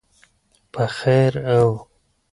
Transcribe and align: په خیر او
په 0.73 0.83
خیر 0.97 1.33
او 1.55 1.69